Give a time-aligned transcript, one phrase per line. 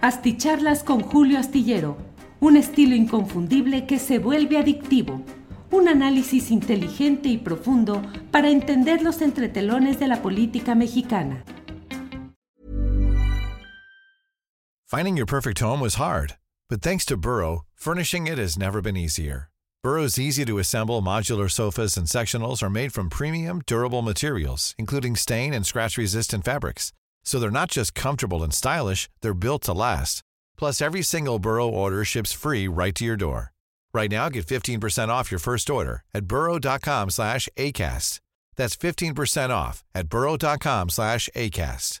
[0.00, 1.96] Asticharlas con Julio Astillero,
[2.38, 5.24] un estilo inconfundible que se vuelve adictivo.
[5.72, 8.00] Un análisis inteligente y profundo
[8.30, 11.42] para entender los entretelones de la política mexicana.
[14.86, 16.36] Finding your perfect home was hard,
[16.70, 19.50] but thanks to Burrow, furnishing it has never been easier.
[19.82, 25.16] Burrow's easy to assemble modular sofas and sectionals are made from premium, durable materials, including
[25.16, 26.92] stain and scratch resistant fabrics.
[27.28, 30.22] So they're not just comfortable and stylish, they're built to last.
[30.56, 33.52] Plus, every single Burrow order ships free right to your door.
[33.92, 38.20] Right now, get 15% off your first order at burrow.com slash ACAST.
[38.56, 42.00] That's 15% off at burrow.com slash ACAST.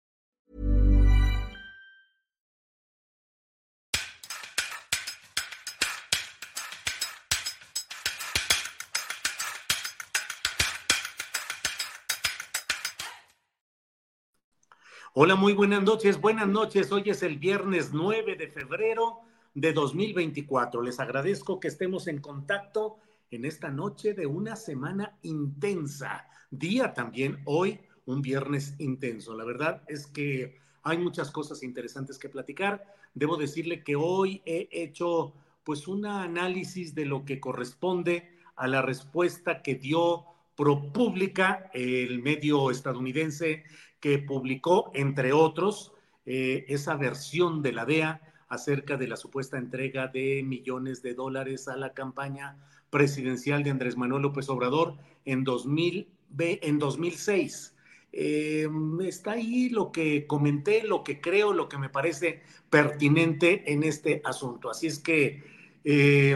[15.13, 16.21] Hola, muy buenas noches.
[16.21, 16.89] Buenas noches.
[16.89, 19.19] Hoy es el viernes 9 de febrero
[19.53, 20.81] de 2024.
[20.81, 22.95] Les agradezco que estemos en contacto
[23.29, 26.29] en esta noche de una semana intensa.
[26.49, 29.35] Día también hoy, un viernes intenso.
[29.35, 32.95] La verdad es que hay muchas cosas interesantes que platicar.
[33.13, 35.33] Debo decirle que hoy he hecho
[35.65, 40.23] pues un análisis de lo que corresponde a la respuesta que dio
[40.55, 43.63] ProPublica, el medio estadounidense
[44.01, 45.93] que publicó, entre otros,
[46.25, 51.69] eh, esa versión de la DEA acerca de la supuesta entrega de millones de dólares
[51.69, 52.57] a la campaña
[52.89, 57.75] presidencial de Andrés Manuel López Obrador en, 2000, en 2006.
[58.13, 58.67] Eh,
[59.05, 64.21] está ahí lo que comenté, lo que creo, lo que me parece pertinente en este
[64.25, 64.69] asunto.
[64.69, 65.43] Así es que,
[65.85, 66.35] eh,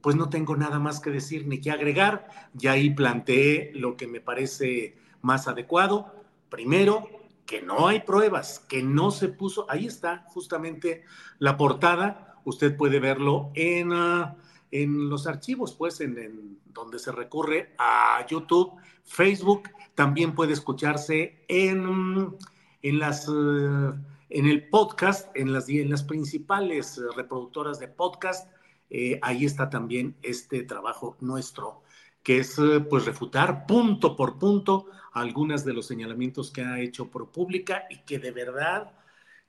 [0.00, 2.28] pues no tengo nada más que decir ni que agregar.
[2.54, 6.15] Ya ahí planteé lo que me parece más adecuado.
[6.48, 7.08] Primero,
[7.46, 11.04] que no hay pruebas, que no se puso, ahí está justamente
[11.38, 14.34] la portada, usted puede verlo en, uh,
[14.70, 18.72] en los archivos, pues en, donde se recurre a YouTube,
[19.04, 22.36] Facebook, también puede escucharse en,
[22.82, 23.28] en las...
[23.28, 23.94] Uh,
[24.28, 28.50] en el podcast, en las, en las principales reproductoras de podcast,
[28.90, 31.84] eh, ahí está también este trabajo nuestro
[32.26, 34.86] que es pues refutar punto por punto
[35.16, 38.92] algunas de los señalamientos que ha hecho ProPública y que de verdad,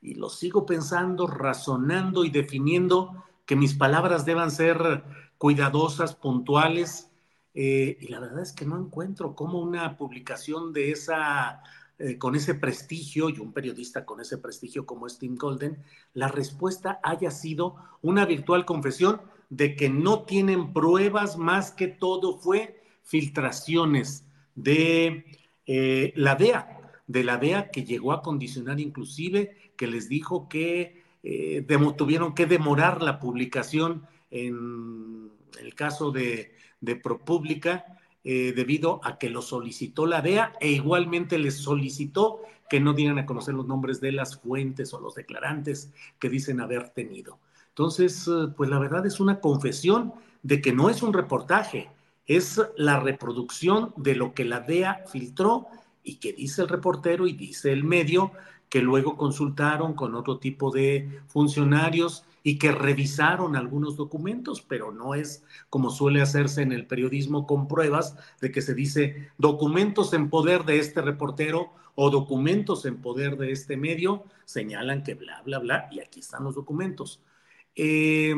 [0.02, 5.04] y lo sigo pensando, razonando y definiendo, que mis palabras deban ser
[5.38, 7.12] cuidadosas, puntuales,
[7.54, 11.62] eh, y la verdad es que no encuentro cómo una publicación de esa,
[12.00, 15.84] eh, con ese prestigio, y un periodista con ese prestigio como es Tim Golden,
[16.14, 22.38] la respuesta haya sido una virtual confesión de que no tienen pruebas más que todo
[22.38, 24.24] fue filtraciones
[24.56, 25.26] de
[25.68, 31.04] eh, la DEA, de la DEA que llegó a condicionar inclusive, que les dijo que
[31.24, 31.66] eh,
[31.98, 35.30] tuvieron que demorar la publicación en
[35.60, 37.86] el caso de, de ProPublica
[38.24, 43.20] eh, debido a que lo solicitó la DEA e igualmente les solicitó que no dieran
[43.20, 47.40] a conocer los nombres de las fuentes o los declarantes que dicen haber tenido.
[47.70, 50.14] Entonces, eh, pues la verdad es una confesión
[50.44, 51.90] de que no es un reportaje,
[52.28, 55.68] es la reproducción de lo que la DEA filtró
[56.04, 58.32] y que dice el reportero y dice el medio
[58.70, 65.16] que luego consultaron con otro tipo de funcionarios y que revisaron algunos documentos, pero no
[65.16, 70.30] es como suele hacerse en el periodismo con pruebas de que se dice documentos en
[70.30, 75.60] poder de este reportero o documentos en poder de este medio, señalan que bla, bla,
[75.60, 77.22] bla, y aquí están los documentos.
[77.76, 78.36] Eh,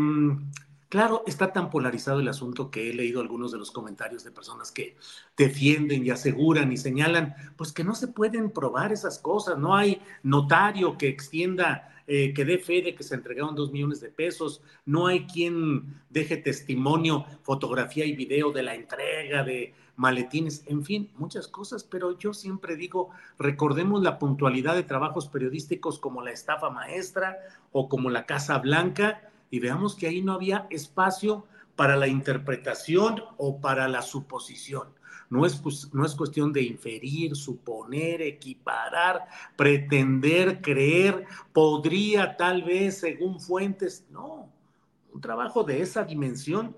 [0.89, 4.71] claro, está tan polarizado el asunto que he leído algunos de los comentarios de personas
[4.71, 4.97] que
[5.37, 10.01] defienden y aseguran y señalan, pues que no se pueden probar esas cosas, no hay
[10.23, 14.63] notario que extienda, eh, que dé fe de que se entregaron dos millones de pesos,
[14.85, 21.11] no hay quien deje testimonio, fotografía y video de la entrega de maletines, en fin,
[21.17, 26.69] muchas cosas, pero yo siempre digo, recordemos la puntualidad de trabajos periodísticos como la estafa
[26.69, 27.37] maestra
[27.73, 33.23] o como la Casa Blanca y veamos que ahí no había espacio para la interpretación
[33.37, 34.89] o para la suposición.
[35.29, 42.99] No es, pues, no es cuestión de inferir, suponer, equiparar, pretender, creer, podría tal vez
[42.99, 44.05] según fuentes.
[44.09, 44.51] No,
[45.13, 46.75] un trabajo de esa dimensión,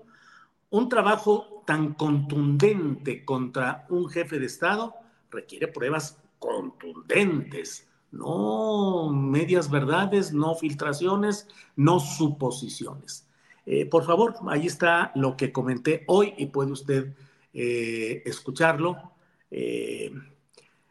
[0.70, 4.94] un trabajo tan contundente contra un jefe de Estado
[5.30, 13.26] requiere pruebas contundentes, no medias verdades, no filtraciones, no suposiciones.
[13.64, 17.14] Eh, por favor, ahí está lo que comenté hoy y puede usted
[17.54, 19.12] eh, escucharlo,
[19.50, 20.12] eh,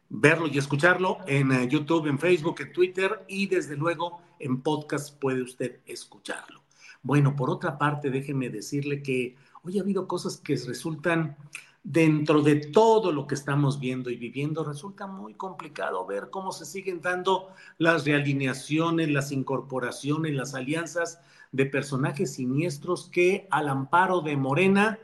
[0.10, 5.42] verlo y escucharlo en YouTube, en Facebook, en Twitter y desde luego en podcast puede
[5.42, 6.62] usted escucharlo.
[7.04, 11.36] Bueno, por otra parte, déjeme decirle que hoy ha habido cosas que resultan
[11.84, 16.66] dentro de todo lo que estamos viendo y viviendo, resulta muy complicado ver cómo se
[16.66, 21.20] siguen dando las realineaciones, las incorporaciones, las alianzas
[21.52, 25.00] de personajes siniestros que al amparo de Morena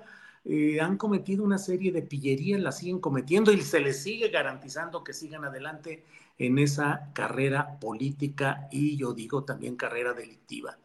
[0.46, 5.04] eh, han cometido una serie de pillerías, las siguen cometiendo y se les sigue garantizando
[5.04, 6.06] que sigan adelante
[6.38, 10.78] en esa carrera política y yo digo también carrera delictiva.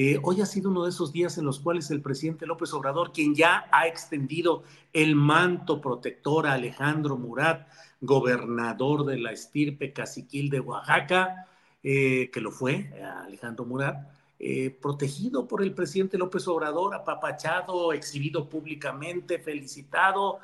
[0.00, 3.12] Eh, hoy ha sido uno de esos días en los cuales el presidente López Obrador,
[3.12, 4.62] quien ya ha extendido
[4.92, 7.66] el manto protector a Alejandro Murat,
[8.00, 11.48] gobernador de la estirpe caciquil de Oaxaca,
[11.82, 12.92] eh, que lo fue,
[13.26, 14.08] Alejandro Murat,
[14.38, 20.38] eh, protegido por el presidente López Obrador, apapachado, exhibido públicamente, felicitado,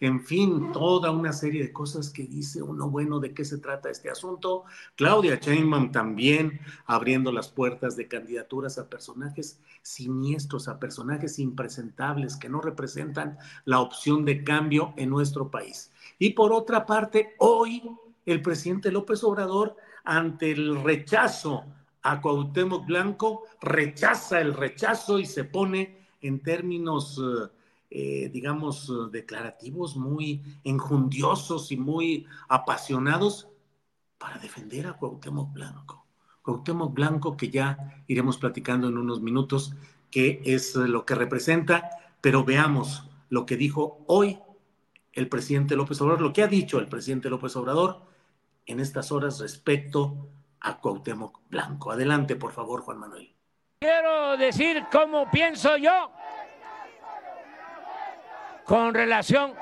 [0.00, 3.90] en fin, toda una serie de cosas que dice uno, bueno, ¿de qué se trata
[3.90, 4.64] este asunto?
[4.96, 12.48] Claudia Sheinbaum también abriendo las puertas de candidaturas a personajes siniestros, a personajes impresentables que
[12.48, 13.36] no representan
[13.66, 15.92] la opción de cambio en nuestro país.
[16.18, 17.82] Y por otra parte, hoy
[18.24, 21.64] el presidente López Obrador, ante el rechazo
[22.02, 27.20] a Cuauhtémoc Blanco, rechaza el rechazo y se pone en términos...
[27.22, 27.59] Eh,
[27.90, 33.48] eh, digamos, declarativos muy enjundiosos y muy apasionados
[34.16, 36.06] para defender a Cuauhtémoc Blanco.
[36.42, 39.74] Cuauhtémoc Blanco, que ya iremos platicando en unos minutos
[40.10, 41.90] qué es lo que representa,
[42.20, 44.38] pero veamos lo que dijo hoy
[45.12, 48.02] el presidente López Obrador, lo que ha dicho el presidente López Obrador
[48.66, 50.28] en estas horas respecto
[50.60, 51.90] a Cuauhtémoc Blanco.
[51.90, 53.34] Adelante, por favor, Juan Manuel.
[53.80, 56.12] Quiero decir cómo pienso yo
[58.70, 59.52] con relación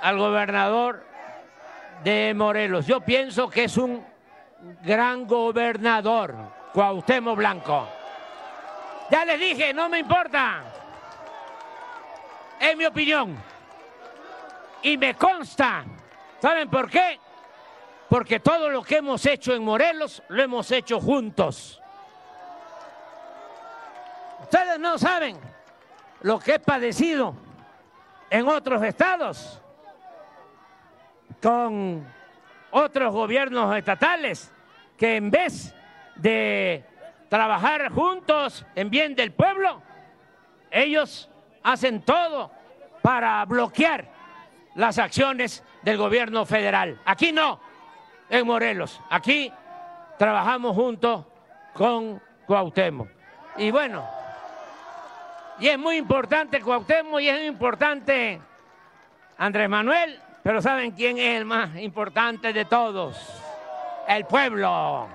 [0.00, 1.04] al gobernador
[2.02, 2.86] de Morelos.
[2.86, 4.02] Yo pienso que es un
[4.82, 6.34] gran gobernador,
[6.72, 7.86] Cuauhtémoc Blanco.
[9.10, 10.62] Ya les dije, no me importa.
[12.58, 13.36] Es mi opinión.
[14.80, 15.84] Y me consta.
[16.40, 17.20] ¿Saben por qué?
[18.08, 21.82] Porque todo lo que hemos hecho en Morelos lo hemos hecho juntos.
[24.40, 25.36] Ustedes no saben
[26.22, 27.44] lo que he padecido
[28.30, 29.62] en otros estados
[31.42, 32.06] con
[32.70, 34.52] otros gobiernos estatales
[34.96, 35.74] que en vez
[36.16, 36.84] de
[37.28, 39.82] trabajar juntos en bien del pueblo,
[40.70, 41.30] ellos
[41.62, 42.50] hacen todo
[43.02, 44.08] para bloquear
[44.74, 47.00] las acciones del gobierno federal.
[47.04, 47.60] Aquí no,
[48.28, 49.00] en Morelos.
[49.10, 49.52] Aquí
[50.18, 51.24] trabajamos juntos
[51.72, 53.08] con Cuauhtémoc.
[53.58, 54.06] Y bueno,
[55.58, 58.40] y es muy importante Cuauhtémoc y es importante
[59.38, 63.16] Andrés Manuel, pero ¿saben quién es el más importante de todos?
[64.08, 65.08] El pueblo.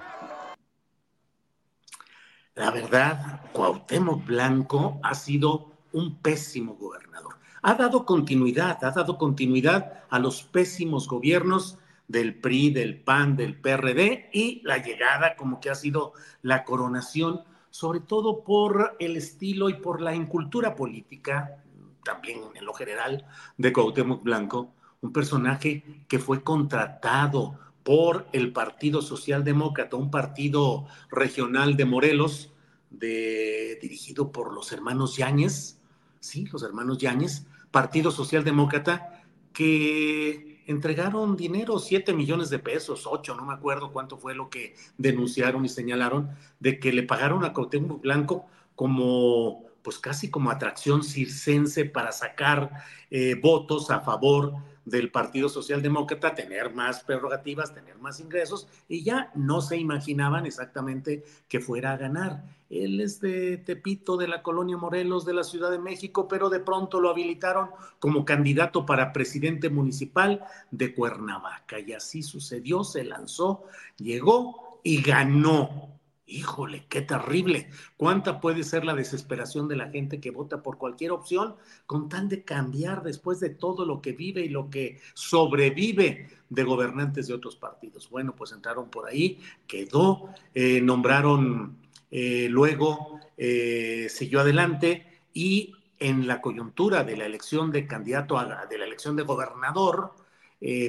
[2.56, 7.36] La verdad, Cuauhtémoc Blanco ha sido un pésimo gobernador.
[7.62, 11.78] Ha dado continuidad, ha dado continuidad a los pésimos gobiernos
[12.08, 17.44] del PRI, del PAN, del PRD y la llegada como que ha sido la coronación
[17.72, 21.64] sobre todo por el estilo y por la incultura política,
[22.04, 23.26] también en lo general,
[23.58, 31.76] de Cuauhtémoc Blanco, un personaje que fue contratado por el Partido Socialdemócrata, un partido regional
[31.76, 32.52] de Morelos,
[32.92, 35.80] dirigido por los hermanos Yáñez,
[36.20, 39.24] sí, los hermanos Yáñez, Partido Socialdemócrata,
[39.54, 44.76] que entregaron dinero, 7 millones de pesos, 8, no me acuerdo cuánto fue lo que
[44.98, 51.04] denunciaron y señalaron, de que le pagaron a Cuauhtémoc Blanco como, pues casi como atracción
[51.04, 52.72] circense para sacar
[53.10, 59.32] eh, votos a favor del Partido Socialdemócrata, tener más prerrogativas, tener más ingresos, y ya
[59.36, 62.44] no se imaginaban exactamente que fuera a ganar.
[62.70, 66.62] Él es de Tepito, de la colonia Morelos, de la Ciudad de México, pero de
[66.62, 67.70] pronto lo habilitaron
[68.00, 71.80] como candidato para presidente municipal de Cuernavaca.
[71.80, 73.66] Y así sucedió, se lanzó,
[73.98, 76.01] llegó y ganó
[76.32, 77.68] Híjole, qué terrible.
[77.98, 82.30] ¿Cuánta puede ser la desesperación de la gente que vota por cualquier opción con tal
[82.30, 87.34] de cambiar después de todo lo que vive y lo que sobrevive de gobernantes de
[87.34, 88.10] otros partidos?
[88.10, 91.76] Bueno, pues entraron por ahí, quedó, eh, nombraron
[92.10, 98.66] eh, luego, eh, siguió adelante y en la coyuntura de la elección de candidato, a,
[98.68, 100.14] de la elección de gobernador,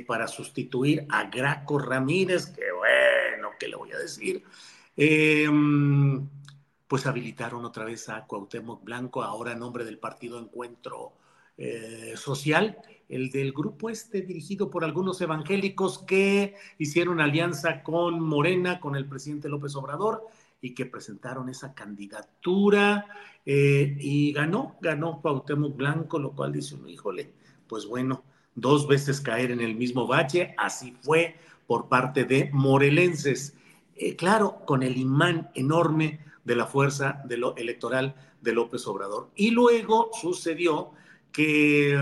[0.07, 4.45] para sustituir a Graco Ramírez, que bueno, ¿qué le voy a decir?
[4.97, 6.29] Em,
[6.87, 11.13] pues habilitaron otra vez a Cuauhtémoc Blanco, ahora nombre del partido Encuentro
[11.57, 18.81] eh, Social, el del grupo este dirigido por algunos evangélicos que hicieron alianza con Morena,
[18.81, 20.27] con el presidente López Obrador,
[20.61, 23.07] y que presentaron esa candidatura
[23.45, 27.33] eh, y ganó, ganó Cuauhtémoc Blanco, lo cual dice uno, híjole,
[27.67, 28.23] pues bueno,
[28.55, 33.57] dos veces caer en el mismo valle, así fue por parte de morelenses.
[33.97, 39.31] Eh, claro, con el imán enorme de la fuerza de lo electoral de López Obrador.
[39.37, 40.93] Y luego sucedió
[41.31, 41.97] que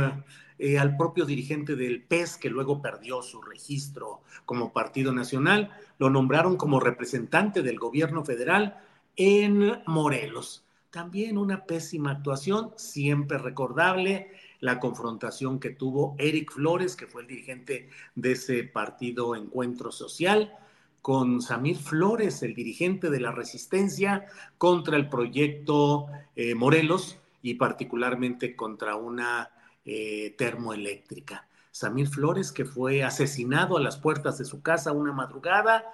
[0.59, 6.11] eh, al propio dirigente del PES, que luego perdió su registro como Partido Nacional, lo
[6.11, 8.79] nombraron como representante del gobierno federal
[9.17, 10.65] en Morelos.
[10.91, 17.29] También una pésima actuación, siempre recordable, la confrontación que tuvo Eric Flores, que fue el
[17.29, 20.53] dirigente de ese partido Encuentro Social,
[21.03, 24.27] con Samir Flores, el dirigente de la resistencia
[24.59, 29.51] contra el proyecto eh, Morelos y particularmente contra una
[29.85, 31.49] eh, termoeléctrica.
[31.71, 35.85] Samir Flores, que fue asesinado a las puertas de su casa una madrugada,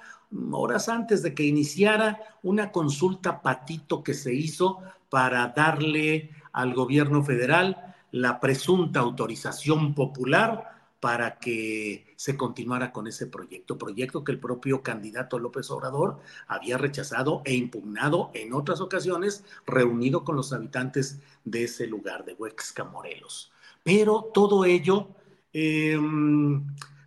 [0.50, 7.22] horas antes de que iniciara una consulta patito que se hizo para darle al gobierno
[7.22, 10.75] federal la presunta autorización popular
[11.06, 16.78] para que se continuara con ese proyecto, proyecto que el propio candidato López Obrador había
[16.78, 22.82] rechazado e impugnado en otras ocasiones, reunido con los habitantes de ese lugar, de Huexca,
[22.82, 23.52] Morelos.
[23.84, 25.10] Pero todo ello,
[25.52, 26.66] em,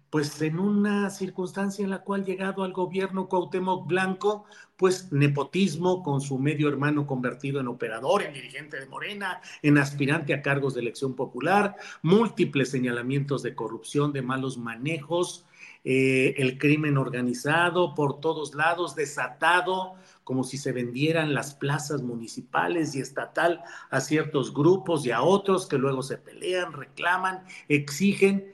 [0.09, 6.21] pues en una circunstancia en la cual llegado al gobierno Cuauhtémoc Blanco, pues nepotismo con
[6.21, 10.81] su medio hermano convertido en operador, en dirigente de Morena, en aspirante a cargos de
[10.81, 15.45] elección popular, múltiples señalamientos de corrupción, de malos manejos,
[15.85, 22.95] eh, el crimen organizado por todos lados, desatado, como si se vendieran las plazas municipales
[22.95, 28.53] y estatal a ciertos grupos y a otros que luego se pelean, reclaman, exigen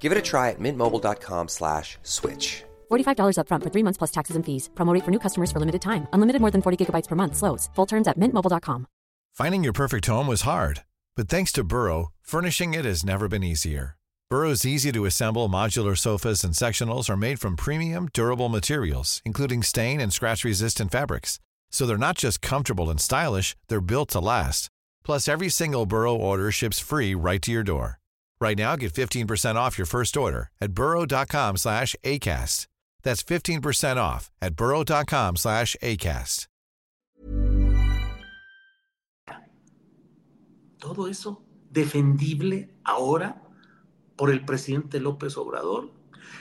[0.00, 2.64] Give it a try at mintmobile.com slash switch.
[2.90, 4.70] $45 upfront for three months plus taxes and fees.
[4.74, 6.08] Promote for new customers for limited time.
[6.14, 7.36] Unlimited more than 40 gigabytes per month.
[7.36, 7.68] Slows.
[7.74, 8.86] Full terms at mintmobile.com.
[9.38, 10.82] Finding your perfect home was hard,
[11.16, 13.94] but thanks to Burrow, furnishing it has never been easier.
[14.30, 19.62] Burrow's easy to assemble modular sofas and sectionals are made from premium, durable materials, including
[19.62, 21.38] stain and scratch resistant fabrics.
[21.70, 24.68] So they're not just comfortable and stylish, they're built to last.
[25.04, 28.00] Plus, every single Burrow order ships free right to your door.
[28.40, 32.66] Right now, get 15% off your first order at burrow.com slash ACAST.
[33.02, 36.46] That's 15% off at burrow.com slash ACAST.
[40.78, 41.42] Todo eso
[41.72, 43.42] defendible ahora
[44.16, 45.90] por el presidente López Obrador.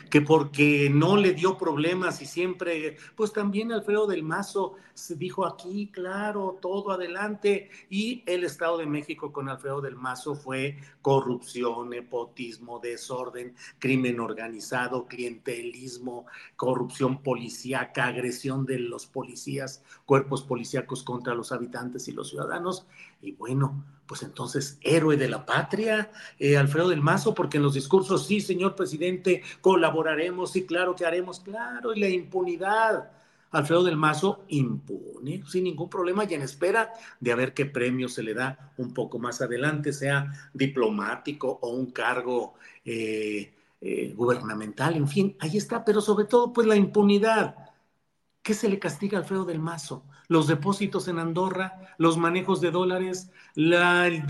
[0.10, 5.46] Que porque no le dio problemas y siempre, pues también Alfredo del Mazo se dijo
[5.46, 7.70] aquí, claro, todo adelante.
[7.90, 15.06] Y el Estado de México con Alfredo del Mazo fue corrupción, nepotismo, desorden, crimen organizado,
[15.06, 22.88] clientelismo, corrupción policíaca, agresión de los policías, cuerpos policíacos contra los habitantes y los ciudadanos.
[23.22, 27.74] Y bueno, pues entonces héroe de la patria, eh, Alfredo del Mazo, porque en los
[27.74, 29.44] discursos, sí, señor presidente,
[29.98, 33.12] colaboraremos, sí, claro que haremos, claro, y la impunidad.
[33.50, 38.10] Alfredo del Mazo impune sin ningún problema y en espera de a ver qué premio
[38.10, 44.96] se le da un poco más adelante, sea diplomático o un cargo eh, eh, gubernamental,
[44.96, 47.56] en fin, ahí está, pero sobre todo pues la impunidad.
[48.44, 50.04] ¿Qué se le castiga a Alfredo del Mazo?
[50.30, 54.27] los depósitos en Andorra, los manejos de dólares, la, el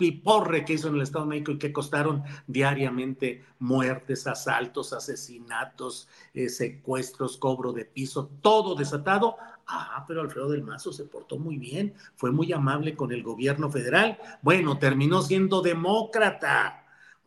[0.00, 6.08] despiporre que hizo en el Estado de México y que costaron diariamente muertes, asaltos, asesinatos,
[6.32, 9.36] eh, secuestros, cobro de piso, todo desatado
[9.72, 13.70] Ah, pero Alfredo del Mazo se portó muy bien, fue muy amable con el gobierno
[13.70, 14.18] federal.
[14.42, 16.79] Bueno, terminó siendo demócrata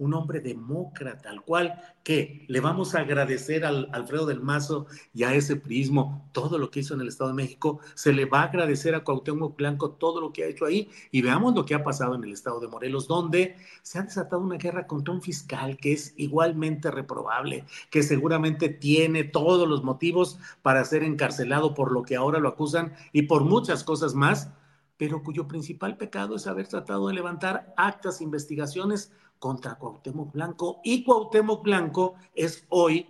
[0.03, 5.23] un hombre demócrata, al cual que le vamos a agradecer al Alfredo del Mazo y
[5.23, 8.41] a ese prismo todo lo que hizo en el Estado de México, se le va
[8.41, 11.75] a agradecer a Cuauhtémoc Blanco todo lo que ha hecho ahí y veamos lo que
[11.75, 15.21] ha pasado en el Estado de Morelos, donde se ha desatado una guerra contra un
[15.21, 21.91] fiscal que es igualmente reprobable, que seguramente tiene todos los motivos para ser encarcelado por
[21.91, 24.49] lo que ahora lo acusan y por muchas cosas más,
[24.97, 29.11] pero cuyo principal pecado es haber tratado de levantar actas, investigaciones
[29.43, 33.05] contra Cuauhtémoc Blanco y Cuauhtémoc Blanco es hoy,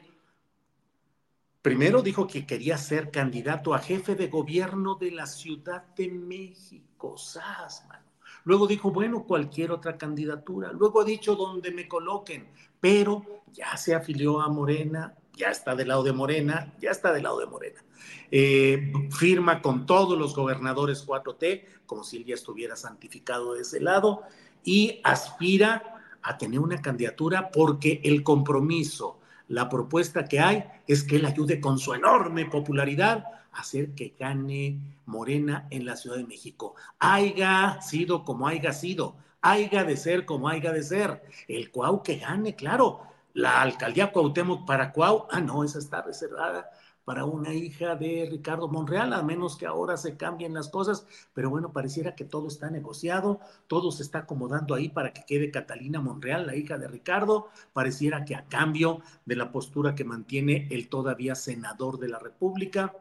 [1.62, 7.20] primero dijo que quería ser candidato a jefe de gobierno de la Ciudad de México,
[7.20, 8.02] Sasman.
[8.46, 10.72] Luego dijo, bueno, cualquier otra candidatura.
[10.72, 12.50] Luego ha dicho donde me coloquen,
[12.82, 17.22] pero ya se afilió a Morena, ya está del lado de Morena, ya está del
[17.22, 17.84] lado de Morena.
[18.32, 23.80] Eh, firma con todos los gobernadores 4T, como si él ya estuviera santificado de ese
[23.80, 24.24] lado,
[24.63, 31.18] y aspira a tener una candidatura porque el compromiso, la propuesta que hay es que
[31.18, 36.25] él ayude con su enorme popularidad a hacer que gane Morena en la Ciudad de
[36.25, 36.75] México.
[37.00, 41.24] Haiga sido como haya sido, haiga de ser como haya de ser.
[41.48, 43.01] El Cuau que gane, claro.
[43.34, 46.70] La alcaldía Cuauhtémoc para Cuau, ah, no, esa está reservada
[47.05, 51.50] para una hija de Ricardo Monreal, a menos que ahora se cambien las cosas, pero
[51.50, 56.00] bueno, pareciera que todo está negociado, todo se está acomodando ahí para que quede Catalina
[56.00, 60.88] Monreal, la hija de Ricardo, pareciera que a cambio de la postura que mantiene el
[60.88, 62.93] todavía senador de la República.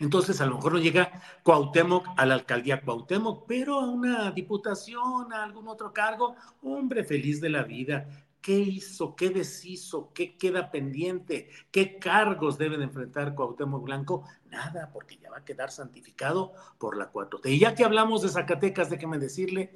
[0.00, 1.10] Entonces, a lo mejor no llega
[1.42, 7.40] Cuauhtémoc a la alcaldía Cuauhtémoc, pero a una diputación, a algún otro cargo, hombre feliz
[7.40, 8.06] de la vida
[8.40, 9.16] ¿Qué hizo?
[9.16, 10.12] ¿Qué deshizo?
[10.14, 11.50] ¿Qué queda pendiente?
[11.70, 14.24] ¿Qué cargos debe de enfrentar Cuauhtémoc Blanco?
[14.50, 17.50] Nada, porque ya va a quedar santificado por la 4T.
[17.50, 19.74] Y ya que hablamos de Zacatecas, déjeme decirle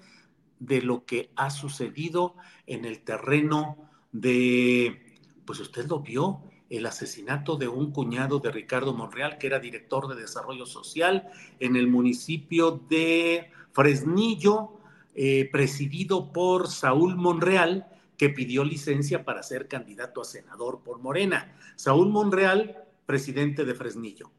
[0.59, 7.57] de lo que ha sucedido en el terreno de, pues usted lo vio, el asesinato
[7.57, 11.29] de un cuñado de Ricardo Monreal, que era director de desarrollo social
[11.61, 14.79] en el municipio de Fresnillo,
[15.15, 17.87] eh, presidido por Saúl Monreal,
[18.23, 21.57] que pidió licencia para ser candidato a senador por Morena.
[21.75, 24.31] Saúl Monreal, presidente de Fresnillo.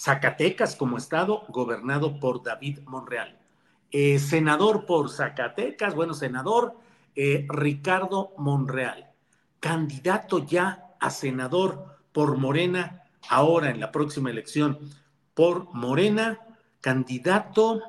[0.00, 3.38] Zacatecas como estado, gobernado por David Monreal.
[3.90, 6.78] Eh, senador por Zacatecas, bueno, senador
[7.14, 9.10] eh, Ricardo Monreal.
[9.60, 14.78] Candidato ya a senador por Morena, ahora en la próxima elección
[15.34, 16.40] por Morena,
[16.80, 17.82] candidato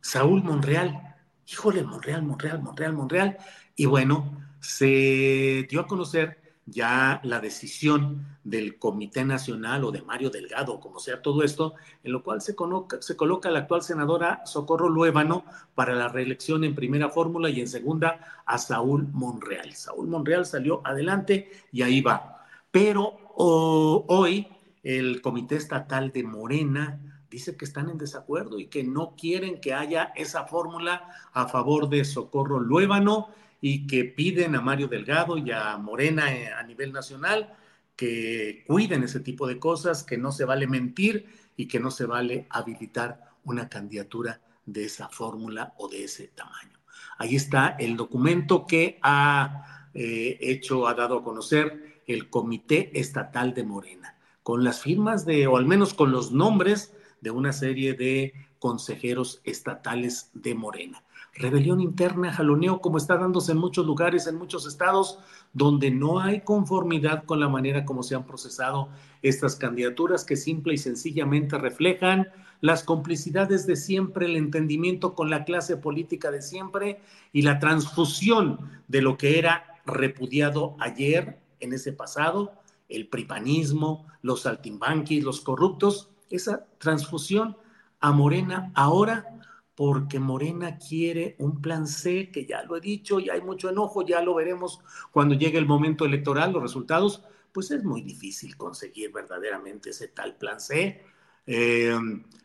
[0.00, 1.16] Saúl Monreal.
[1.50, 3.38] Híjole, Monreal, Monreal, Monreal, Monreal.
[3.74, 10.30] Y bueno, se dio a conocer ya la decisión del Comité Nacional o de Mario
[10.30, 15.44] Delgado, como sea todo esto, en lo cual se coloca, la actual senadora Socorro Luébano
[15.76, 19.74] para la reelección en primera fórmula y en segunda a Saúl Monreal.
[19.74, 22.44] Saúl Monreal salió adelante y ahí va.
[22.72, 24.48] Pero hoy
[24.82, 29.72] el Comité Estatal de Morena dice que están en desacuerdo y que no quieren que
[29.72, 33.28] haya esa fórmula a favor de Socorro Luébano
[33.60, 37.54] y que piden a Mario Delgado y a Morena eh, a nivel nacional
[37.96, 42.04] que cuiden ese tipo de cosas, que no se vale mentir y que no se
[42.04, 46.78] vale habilitar una candidatura de esa fórmula o de ese tamaño.
[47.18, 53.54] Ahí está el documento que ha eh, hecho, ha dado a conocer el Comité Estatal
[53.54, 57.94] de Morena, con las firmas de, o al menos con los nombres de una serie
[57.94, 58.34] de
[58.66, 61.04] consejeros estatales de Morena.
[61.34, 65.20] Rebelión interna, jaloneo, como está dándose en muchos lugares, en muchos estados,
[65.52, 68.88] donde no hay conformidad con la manera como se han procesado
[69.22, 72.26] estas candidaturas que simple y sencillamente reflejan
[72.60, 77.00] las complicidades de siempre, el entendimiento con la clase política de siempre
[77.32, 82.52] y la transfusión de lo que era repudiado ayer en ese pasado,
[82.88, 87.56] el pripanismo, los saltimbanquis, los corruptos, esa transfusión
[88.00, 89.36] a Morena ahora
[89.76, 94.04] porque Morena quiere un plan C, que ya lo he dicho, y hay mucho enojo,
[94.04, 94.80] ya lo veremos
[95.12, 100.34] cuando llegue el momento electoral, los resultados, pues es muy difícil conseguir verdaderamente ese tal
[100.36, 101.04] plan C.
[101.46, 101.94] Eh,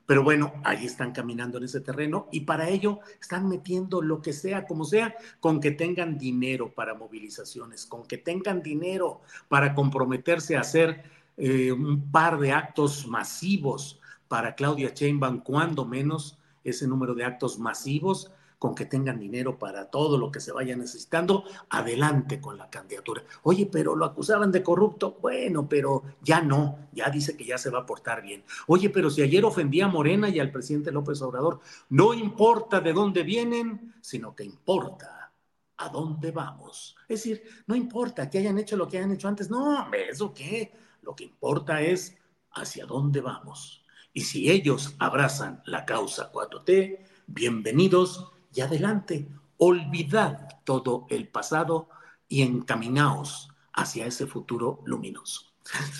[0.05, 4.33] pero bueno, ahí están caminando en ese terreno y para ello están metiendo lo que
[4.33, 10.57] sea, como sea, con que tengan dinero para movilizaciones, con que tengan dinero para comprometerse
[10.57, 11.03] a hacer
[11.37, 14.00] eh, un par de actos masivos
[14.31, 19.89] para Claudia Sheinbaum, cuando menos ese número de actos masivos con que tengan dinero para
[19.89, 23.25] todo lo que se vaya necesitando, adelante con la candidatura.
[23.43, 25.17] Oye, pero lo acusaban de corrupto.
[25.21, 28.45] Bueno, pero ya no, ya dice que ya se va a portar bien.
[28.67, 32.93] Oye, pero si ayer ofendía a Morena y al presidente López Obrador, no importa de
[32.93, 35.33] dónde vienen, sino que importa
[35.75, 36.95] a dónde vamos.
[37.09, 40.71] Es decir, no importa que hayan hecho lo que hayan hecho antes, no, ¿eso qué?
[41.01, 42.15] Lo que importa es
[42.53, 43.80] hacia dónde vamos.
[44.13, 49.29] Y si ellos abrazan la causa 4T, bienvenidos y adelante.
[49.57, 51.87] Olvidad todo el pasado
[52.27, 55.53] y encaminaos hacia ese futuro luminoso.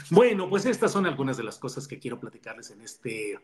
[0.10, 3.39] Bueno, pues estas son algunas de las cosas que quiero platicarles en, este,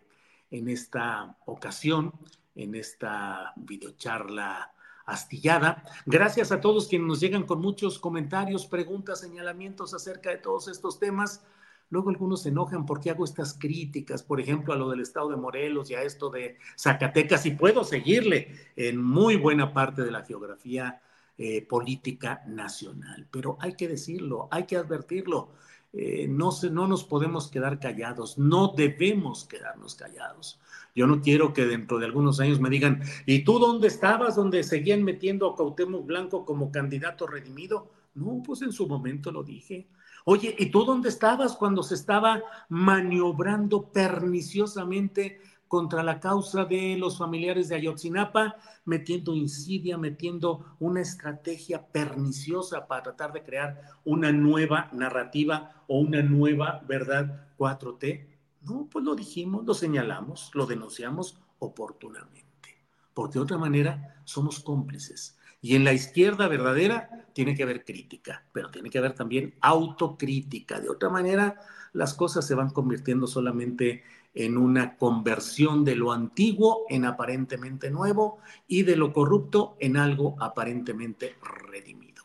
[0.52, 2.12] en esta ocasión,
[2.56, 4.74] en esta videocharla
[5.06, 5.86] astillada.
[6.06, 11.00] Gracias a todos quienes nos llegan con muchos comentarios, preguntas, señalamientos acerca de todos estos
[11.00, 11.42] temas.
[11.90, 15.38] Luego algunos se enojan porque hago estas críticas, por ejemplo, a lo del estado de
[15.38, 20.24] Morelos y a esto de Zacatecas, y puedo seguirle en muy buena parte de la
[20.24, 21.02] geografía
[21.38, 23.28] eh, política nacional.
[23.32, 25.52] Pero hay que decirlo, hay que advertirlo.
[25.94, 30.60] Eh, no, se, no nos podemos quedar callados, no debemos quedarnos callados.
[30.96, 34.64] Yo no quiero que dentro de algunos años me digan, ¿y tú dónde estabas donde
[34.64, 37.92] seguían metiendo a Cautemo Blanco como candidato redimido?
[38.18, 39.88] No, pues en su momento lo dije.
[40.26, 47.20] Oye, ¿y tú dónde estabas cuando se estaba maniobrando perniciosamente contra la causa de los
[47.20, 54.90] familiares de Ayotzinapa, metiendo insidia, metiendo una estrategia perniciosa para tratar de crear una nueva
[54.94, 58.26] narrativa o una nueva verdad 4T?
[58.62, 65.38] No, pues lo dijimos, lo señalamos, lo denunciamos oportunamente, porque de otra manera somos cómplices
[65.68, 70.80] y en la izquierda verdadera tiene que haber crítica, pero tiene que haber también autocrítica.
[70.80, 71.60] De otra manera,
[71.92, 74.02] las cosas se van convirtiendo solamente
[74.34, 80.38] en una conversión de lo antiguo en aparentemente nuevo y de lo corrupto en algo
[80.40, 81.36] aparentemente
[81.70, 82.24] redimido.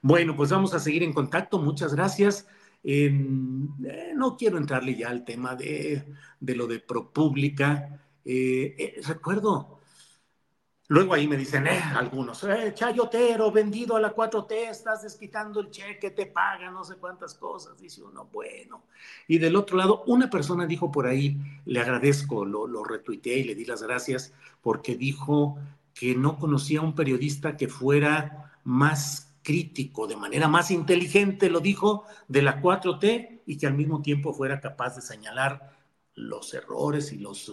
[0.00, 1.58] Bueno, pues vamos a seguir en contacto.
[1.58, 2.46] Muchas gracias.
[2.82, 6.06] Eh, no quiero entrarle ya al tema de,
[6.40, 8.00] lo de ProPública.
[8.24, 9.77] Eh, eh, recuerdo,
[10.90, 15.70] Luego ahí me dicen, eh, algunos, eh, chayotero, vendido a la 4T, estás desquitando el
[15.70, 17.78] cheque, te paga, no sé cuántas cosas.
[17.78, 18.84] Dice uno, bueno.
[19.26, 23.44] Y del otro lado, una persona dijo por ahí, le agradezco, lo, lo retuiteé y
[23.44, 25.58] le di las gracias, porque dijo
[25.92, 31.60] que no conocía a un periodista que fuera más crítico, de manera más inteligente, lo
[31.60, 35.76] dijo, de la 4T y que al mismo tiempo fuera capaz de señalar
[36.14, 37.52] los errores y los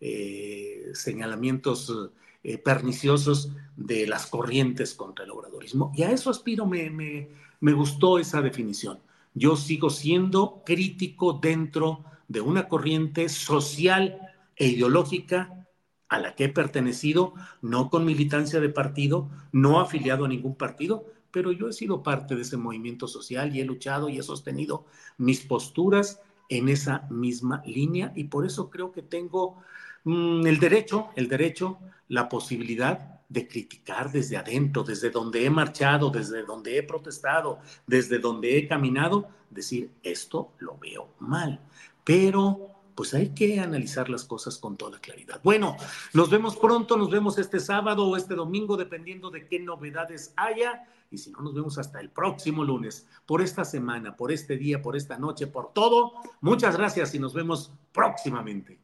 [0.00, 2.12] eh, señalamientos
[2.44, 5.92] eh, perniciosos de las corrientes contra el obradorismo.
[5.96, 7.30] Y a eso aspiro, me, me,
[7.60, 9.00] me gustó esa definición.
[9.34, 14.18] Yo sigo siendo crítico dentro de una corriente social
[14.56, 15.66] e ideológica
[16.08, 21.06] a la que he pertenecido, no con militancia de partido, no afiliado a ningún partido,
[21.30, 24.84] pero yo he sido parte de ese movimiento social y he luchado y he sostenido
[25.18, 29.62] mis posturas en esa misma línea y por eso creo que tengo
[30.04, 36.44] el derecho, el derecho, la posibilidad de criticar desde adentro, desde donde he marchado, desde
[36.44, 41.60] donde he protestado, desde donde he caminado, decir, esto lo veo mal.
[42.04, 45.40] Pero pues hay que analizar las cosas con toda claridad.
[45.42, 45.76] Bueno,
[46.12, 50.86] nos vemos pronto, nos vemos este sábado o este domingo, dependiendo de qué novedades haya.
[51.10, 54.80] Y si no, nos vemos hasta el próximo lunes, por esta semana, por este día,
[54.80, 56.12] por esta noche, por todo.
[56.40, 58.83] Muchas gracias y nos vemos próximamente.